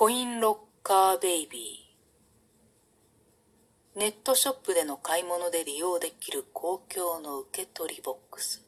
[0.00, 3.98] コインロッカーベイビー。
[3.98, 8.64] ネットショップでの買い物で利用できる公共の受け取りボックス。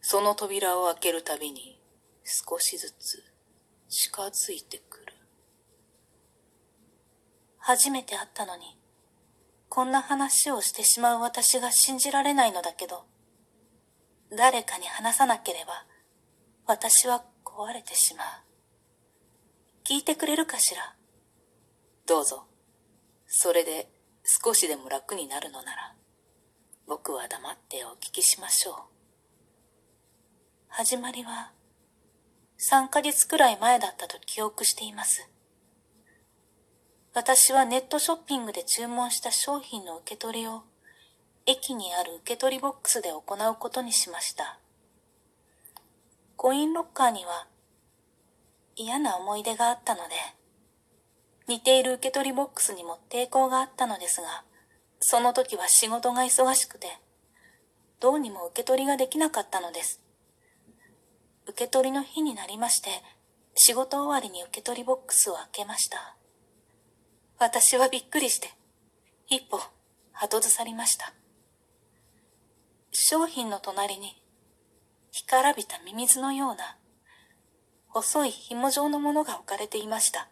[0.00, 1.78] その扉を開けるたびに
[2.24, 3.22] 少しずつ
[3.90, 5.12] 近づいてくる。
[7.58, 8.78] 初めて会ったのに
[9.68, 13.04] こんな話をしてしまう私が信じられないのだけど
[14.34, 15.84] 誰かに話さなければ
[16.66, 18.47] 私は壊れてしまう。
[19.90, 20.94] 聞いてくれるかしら？
[22.06, 22.44] どうぞ。
[23.26, 23.88] それで
[24.22, 25.94] 少しでも楽になるのなら
[26.86, 28.74] 僕は黙ってお聞きしましょう。
[30.68, 31.52] 始まりは
[32.70, 35.26] 3ヶ月くらい前だったと記憶しています。
[37.14, 40.64] 私はネットショッピングで注文した商品の受け取りを
[41.46, 44.58] 駅にある受け取りボックスで行うことにしました。
[46.36, 47.46] コインロッカーには
[48.78, 50.14] 嫌な思い出があったので、
[51.48, 54.44] 似ている受け取りボックスにも抵抗があったのですが、
[55.00, 56.86] その時は仕事が忙しくて、
[57.98, 60.00] どうにも受け取りができなかったのです。
[61.48, 62.90] 受け取りの日になりまして、
[63.56, 66.16] 仕事終わりに受け取りボックスを開けました。
[67.38, 68.48] 私はびっくりして、
[69.28, 69.60] 一歩
[70.12, 71.12] 後ずさりました。
[72.92, 74.22] 商品の隣に、
[75.10, 76.76] 干からびたミミズのような
[77.88, 80.28] 細い紐状のものが置かれていました。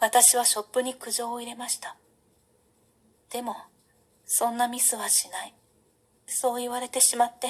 [0.00, 1.96] 私はショップに苦情を入れました。
[3.30, 3.56] でも、
[4.24, 5.54] そんなミスはしない。
[6.26, 7.48] そう言われてしまって。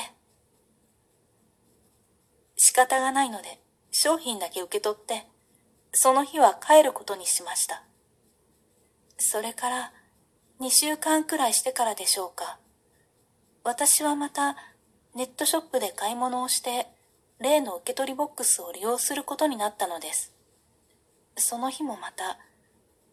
[2.56, 3.60] 仕方がないので、
[3.91, 5.27] 商品だけ受け取って、
[5.92, 7.82] その日は帰ることにしました。
[9.19, 9.92] それから、
[10.60, 12.58] 2週間くらいしてからでしょうか。
[13.64, 14.56] 私はまた、
[15.14, 16.88] ネットショップで買い物をして、
[17.41, 20.34] 例の受け取りボックスを利用することになったのです。
[21.36, 22.39] その日もまた、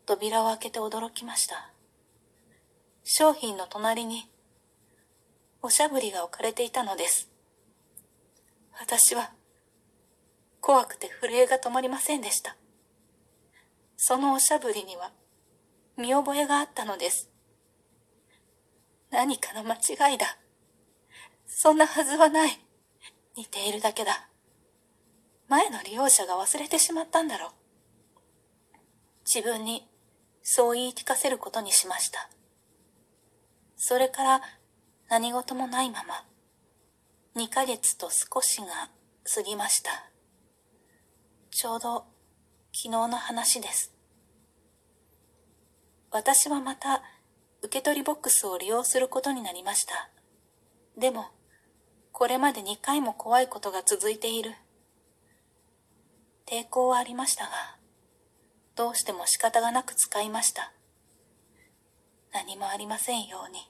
[0.08, 1.72] 扉を開けて驚きました。
[3.04, 4.28] 商品の隣に、
[5.62, 7.30] おしゃぶりが置かれていたのです。
[8.80, 9.32] 私は、
[10.60, 12.56] 怖くて震えが止まりませんでした。
[13.96, 15.12] そのおしゃぶりには、
[15.98, 17.30] 見覚えがあったのです。
[19.12, 20.40] 何かの間違いだ。
[21.46, 22.65] そんなはずはない。
[23.36, 24.30] 似ているだけだ。
[25.48, 27.50] 前の利用者が忘れてしまったんだろう。
[29.26, 29.88] 自分に
[30.42, 32.30] そう言い聞かせることにしました。
[33.76, 34.42] それから
[35.10, 36.26] 何事もないまま、
[37.36, 38.68] 2ヶ月と少しが
[39.36, 40.10] 過ぎました。
[41.52, 42.06] ちょうど
[42.74, 43.94] 昨日の話です。
[46.12, 47.04] 私はまた
[47.62, 50.10] 受け取りボックスを利用することになりました。
[50.98, 51.26] でも、
[52.18, 54.54] これまで2回も怖いことが続いている。
[56.48, 57.52] 抵抗はありましたが、
[58.78, 60.72] どうしても仕方がなく使いました。
[62.32, 63.70] 何もありませんように。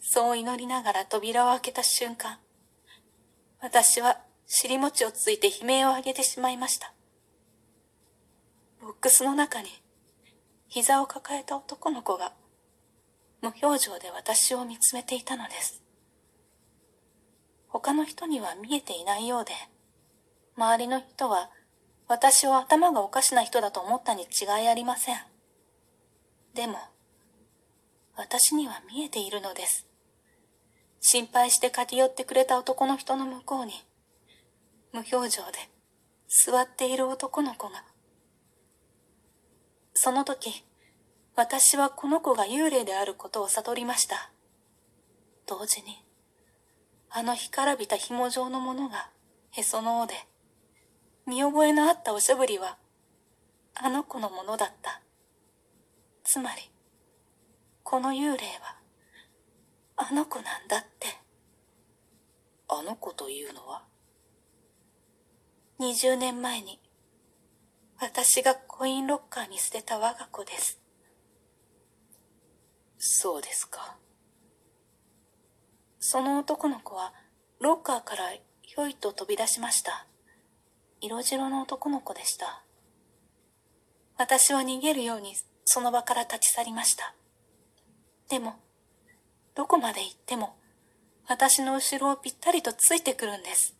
[0.00, 2.38] そう祈りながら扉を開けた瞬間、
[3.60, 6.92] 私は尻餅をついて悲鳴を上げてしまいました。
[8.82, 9.68] ボックスの中に
[10.66, 12.32] 膝を抱えた男の子が
[13.40, 15.84] 無表情で私を見つめていたのです。
[17.80, 19.52] 他の人には見えていないようで、
[20.56, 21.48] 周りの人は
[22.08, 25.16] 私を頭がおかしな人だと思ったに違いありません。
[26.54, 26.78] でも、
[28.16, 29.86] 私には見えているのです。
[31.00, 33.72] 心配して駆け寄ってくれた男の人の向こうに、
[34.92, 35.58] 無表情で
[36.26, 37.84] 座っている男の子が。
[39.94, 40.64] その時、
[41.36, 44.32] 私はこの子が幽霊であることを悟りました。
[45.46, 46.07] 同時に、
[47.10, 49.10] あの干からびた紐状のものが
[49.50, 50.14] へその緒で、
[51.26, 52.76] 見覚えのあったおしゃぶりは、
[53.74, 55.00] あの子のものだった。
[56.24, 56.70] つまり、
[57.82, 58.76] この幽霊は、
[59.96, 61.18] あの子なんだって。
[62.68, 63.82] あの子というのは
[65.80, 66.78] ？20年前に、
[67.98, 70.80] 私がコインロッカーに捨てた我が子です。
[72.98, 73.96] そうですか。
[76.10, 77.12] その男の子は
[77.60, 78.30] ロッカーから
[78.62, 80.06] ひょいと飛び出しました。
[81.02, 82.62] 色白の男の子でした。
[84.16, 85.34] 私は逃げるように
[85.66, 87.14] その場から立ち去りました。
[88.30, 88.54] でも、
[89.54, 90.56] どこまで行っても
[91.26, 93.76] 私の後ろをぴったりとついてくるんです。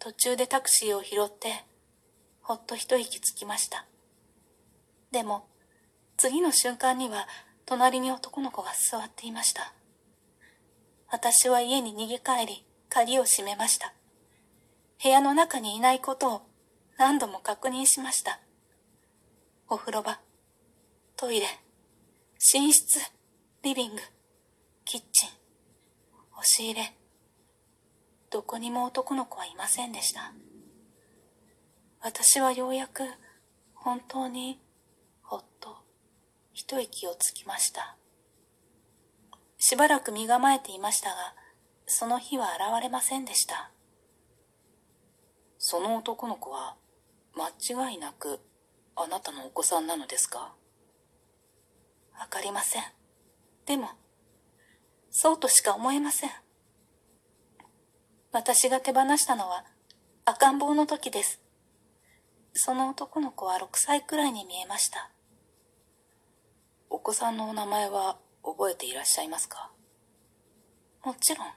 [0.00, 1.64] 途中でタクシーを拾って、
[2.42, 3.86] ほっと一息つきました。
[5.12, 5.46] でも、
[6.16, 7.28] 次の瞬間には
[7.66, 9.75] 隣に男の子が座っていました。
[11.08, 13.94] 私は家に逃げ帰り、鍵を閉めました。
[15.02, 16.42] 部屋の中にいないことを
[16.98, 18.40] 何度も確認しました。
[19.68, 20.18] お風呂場、
[21.16, 21.46] トイレ、
[22.52, 23.00] 寝室、
[23.62, 24.00] リビング、
[24.84, 25.28] キッチン、
[26.32, 26.96] 押し入れ、
[28.30, 30.32] どこにも男の子はいませんでした。
[32.00, 33.04] 私はようやく
[33.74, 34.60] 本当に
[35.22, 35.76] ほっと
[36.52, 37.96] 一息をつきました。
[39.68, 41.16] しばらく身構えていましたが、
[41.86, 43.72] その日は現れませんでした。
[45.58, 46.76] その男の子は
[47.34, 47.48] 間
[47.88, 48.38] 違いなく
[48.94, 50.54] あなたのお子さんなのですか？
[52.16, 52.84] わかりません。
[53.66, 53.88] でも、
[55.10, 56.30] そうとしか思えません。
[58.30, 59.64] 私が手放したのは
[60.26, 61.42] 赤ん坊の時です。
[62.52, 65.10] その男の子は6歳くらいに見えました。
[66.88, 69.72] お子さんのお名前は覚えていらっしゃいますか？
[71.04, 71.48] もちろん、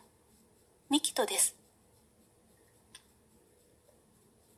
[0.89, 1.55] ミキトです。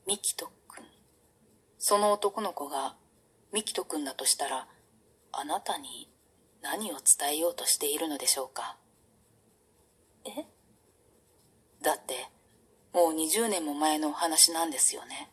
[0.08, 0.86] ミキト君。
[1.78, 2.96] その男の子が
[3.54, 4.68] ミキト君だとしたら、
[5.34, 6.10] あなたに
[6.62, 8.78] 何を伝えようとしているのでしょうか？
[10.26, 10.46] え？
[11.84, 12.30] だって、
[12.94, 15.30] もう20年も前のお話なんですよね。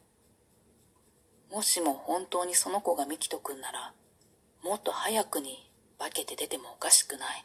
[1.53, 3.93] もしも本当にその子がミキト君なら、
[4.65, 5.68] もっと早くに
[5.99, 7.45] 化けて出てもおかしくない。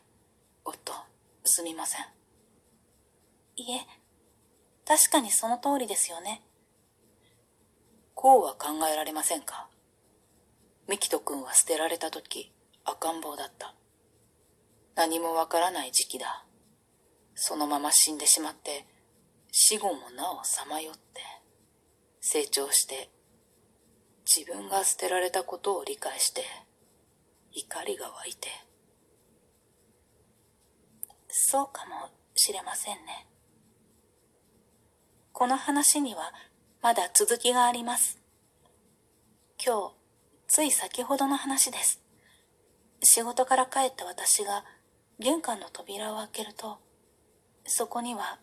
[0.65, 0.93] おっと、
[1.43, 2.05] すみません。
[3.55, 3.85] いえ、
[4.85, 6.41] 確かにその通りですよね。
[8.15, 9.67] こうは考えられませんか？
[10.87, 12.53] ミキト君は捨てられた時、
[12.85, 13.73] 赤ん坊だった。
[14.95, 16.45] 何もわからない時期だ。
[17.35, 18.85] そのまま死んでしまって、
[19.51, 21.21] 死後もなおさまよって、
[22.21, 23.09] 成長して、
[24.25, 26.43] 自分が捨てられたことを理解して、
[27.53, 28.49] 怒りが湧いて。
[31.29, 33.27] そうかもしれませんね。
[35.31, 36.31] この話には
[36.81, 38.19] まだ続きがあります。
[39.63, 39.93] 今日、
[40.47, 42.01] つい先ほどの話です。
[43.03, 44.63] 仕事から帰った私が
[45.19, 46.77] 玄関の扉を開けると、
[47.65, 48.39] そこには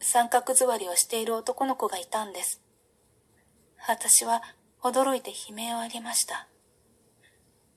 [0.00, 2.60] 三角座りをしている男の子がいたんです。
[3.86, 4.42] 私は
[4.82, 6.46] 驚いて悲鳴を上げました。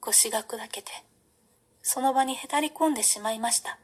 [0.07, 0.89] 腰が砕けて、
[1.81, 3.77] その場にへたり込んでしまいました。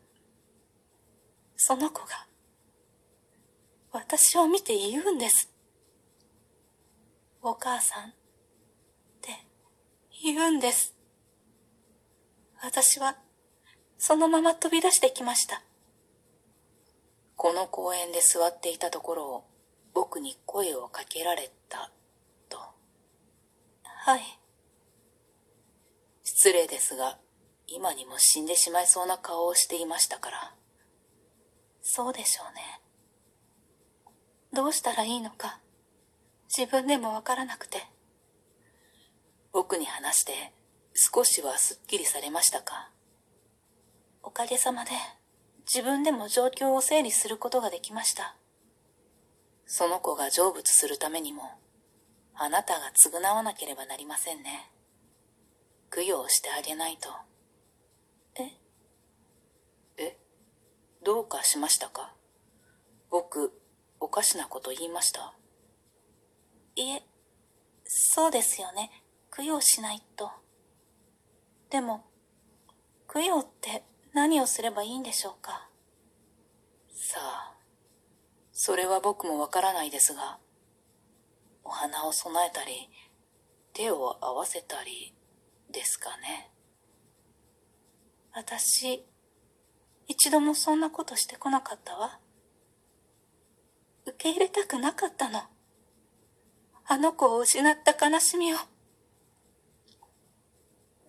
[1.57, 2.27] その子が、
[3.91, 5.51] 私を見て言うんです。
[7.41, 8.13] お母さんっ
[9.21, 9.31] て
[10.23, 10.95] 言うんです。
[12.61, 13.17] 私は
[13.97, 15.61] そのまま飛び出してきました。
[17.35, 19.43] この公園で座っていたところを
[19.93, 21.91] 僕に声をかけられた
[22.47, 22.57] と。
[23.83, 24.42] はい。
[26.43, 27.17] 失礼ですが、
[27.67, 30.53] 今にも死んでしまいそうな顔をしていましたから。
[31.81, 32.81] そうでしょうね。
[34.51, 35.61] どうしたらいいのか、
[36.49, 37.77] 自分でもわからなくて。
[39.53, 40.33] 僕に話して、
[40.93, 42.89] 少しはすっきりされましたか
[44.21, 44.91] おかげさまで
[45.73, 48.35] 自分でも状況を整理することができました。
[49.65, 51.43] その子が成仏するためにも、
[52.35, 54.72] あなたが償わなければなりませんね。
[55.93, 57.09] 供養してあげないと。
[58.35, 58.57] え？
[59.97, 60.17] え？
[61.03, 62.15] どうかしましたか？
[63.11, 63.61] 僕、
[63.99, 65.35] おかしなこと言いました？
[66.75, 67.03] いえ、
[67.85, 69.03] そうですよね。
[69.35, 70.31] 供養しないと。
[71.69, 72.03] でも、
[73.11, 75.69] 供養って何をすればいいんでしょうか？
[76.89, 77.53] さあ、
[78.51, 80.39] それは僕もわからないですが、
[81.63, 82.89] お花を供えたり、
[83.73, 85.13] 手を合わせたり
[85.73, 86.51] ですかね。
[88.31, 89.05] 私、
[90.07, 92.19] 一度もそんなことしてこなかったわ。
[94.05, 95.41] 受け入れたくなかったの。
[96.85, 98.57] あの子を失った悲しみを。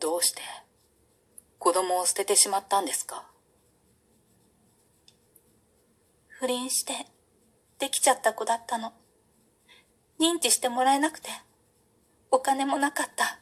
[0.01, 0.43] どうして
[1.59, 3.27] 子供を捨ててしまったんですか？
[6.29, 6.93] 不倫して、
[7.79, 8.93] できちゃった子だったの。
[10.21, 11.31] 認知してもらえなくて、
[12.31, 13.41] お金もなかった。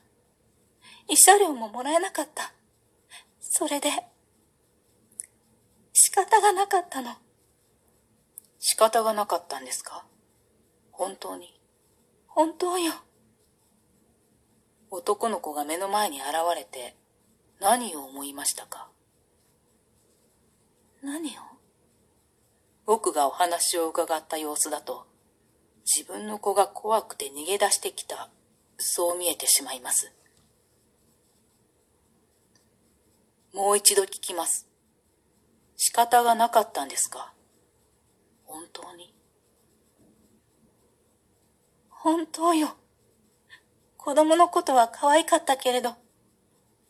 [1.12, 2.54] 慰謝料ももらえなかった。
[3.38, 3.90] それで、
[5.92, 7.10] 仕方がなかったの。
[8.58, 10.06] 仕方がなかったんですか？
[10.90, 11.60] 本当に？
[12.28, 12.94] 本当よ。
[14.90, 16.96] 男の子が目の前に現れて
[17.60, 18.88] 何を思いましたか？
[21.02, 21.32] 何を？
[22.86, 25.06] 僕がお話を伺った様子だと、
[25.84, 28.30] 自分の子が怖くて逃げ出してきた、
[28.78, 30.10] そう見えてしまいます。
[33.52, 34.66] もう一度聞きます。
[35.76, 37.34] 仕方がなかったんですか？
[38.44, 39.14] 本当に？
[41.90, 42.76] 本当よ。
[43.98, 45.94] 子供のことは可愛かったけれど、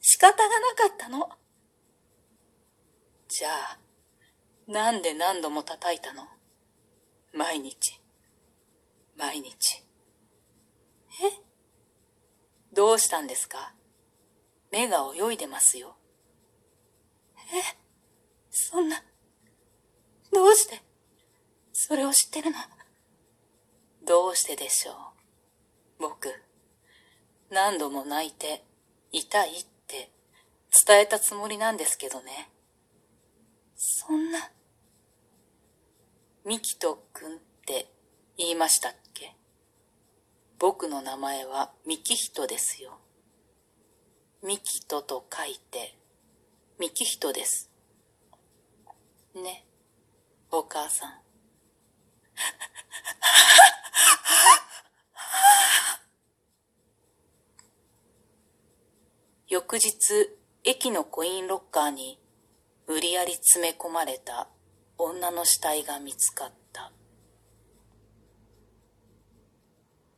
[0.01, 1.29] 仕方がなかったの？
[3.29, 3.79] じゃあ、
[4.67, 6.29] なんで何度も叩いたの？
[7.35, 8.01] 毎日。
[9.17, 9.85] 毎日。
[11.23, 11.43] え？
[12.73, 13.75] どうしたんですか？
[14.71, 15.97] 目が泳いでますよ。
[18.51, 19.03] そんな、
[20.33, 20.81] どうして、
[21.73, 22.57] それを知ってるの？
[24.07, 24.95] どうしてでしょう？
[26.01, 26.33] 僕、
[27.51, 28.65] 何度も泣いて、
[29.13, 30.11] 痛いって
[30.87, 32.51] 伝えたつもりなんですけどね。
[33.77, 34.51] そんな。
[36.45, 37.93] ミキトくんって
[38.37, 39.37] 言いましたっけ？
[40.59, 42.99] 僕の名前はミキヒトですよ。
[44.43, 45.99] ミキトと書いて、
[46.83, 47.71] 幹人です。
[49.37, 49.65] ね、
[50.51, 51.13] お母さん。
[59.47, 59.93] 翌日、
[60.65, 62.19] 駅のコインロッカーに
[62.89, 64.49] 無理やり詰め込まれた
[64.99, 66.62] 女の死体が見つかった。